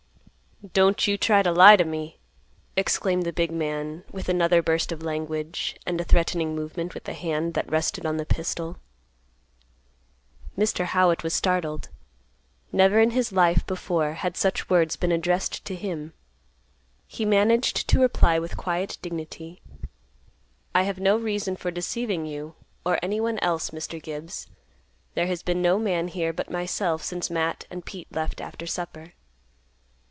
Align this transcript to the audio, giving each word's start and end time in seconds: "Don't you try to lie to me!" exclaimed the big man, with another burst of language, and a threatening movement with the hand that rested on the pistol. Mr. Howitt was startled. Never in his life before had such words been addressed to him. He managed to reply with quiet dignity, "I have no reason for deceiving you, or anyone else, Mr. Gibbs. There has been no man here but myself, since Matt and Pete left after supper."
"Don't 0.73 1.07
you 1.07 1.17
try 1.17 1.41
to 1.41 1.51
lie 1.51 1.75
to 1.75 1.83
me!" 1.83 2.19
exclaimed 2.75 3.23
the 3.23 3.33
big 3.33 3.49
man, 3.51 4.03
with 4.11 4.29
another 4.29 4.61
burst 4.61 4.91
of 4.91 5.01
language, 5.01 5.75
and 5.87 5.99
a 5.99 6.03
threatening 6.03 6.53
movement 6.55 6.93
with 6.93 7.05
the 7.05 7.15
hand 7.15 7.55
that 7.55 7.67
rested 7.67 8.05
on 8.05 8.17
the 8.17 8.27
pistol. 8.27 8.77
Mr. 10.55 10.85
Howitt 10.85 11.23
was 11.23 11.33
startled. 11.33 11.89
Never 12.71 12.99
in 12.99 13.09
his 13.09 13.31
life 13.31 13.65
before 13.65 14.13
had 14.13 14.37
such 14.37 14.69
words 14.69 14.95
been 14.95 15.11
addressed 15.11 15.65
to 15.65 15.73
him. 15.73 16.13
He 17.07 17.25
managed 17.25 17.87
to 17.87 17.99
reply 17.99 18.37
with 18.37 18.55
quiet 18.55 18.99
dignity, 19.01 19.63
"I 20.75 20.83
have 20.83 20.99
no 20.99 21.17
reason 21.17 21.55
for 21.55 21.71
deceiving 21.71 22.27
you, 22.27 22.53
or 22.85 22.99
anyone 23.01 23.39
else, 23.39 23.71
Mr. 23.71 23.99
Gibbs. 23.99 24.45
There 25.15 25.25
has 25.25 25.41
been 25.41 25.63
no 25.63 25.79
man 25.79 26.07
here 26.07 26.31
but 26.31 26.51
myself, 26.51 27.01
since 27.01 27.31
Matt 27.31 27.65
and 27.71 27.83
Pete 27.83 28.11
left 28.11 28.39
after 28.39 28.67
supper." 28.67 29.13